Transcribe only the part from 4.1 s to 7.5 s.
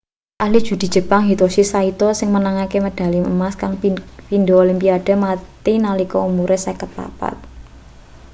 pindo olimpiade mati nalika umure 54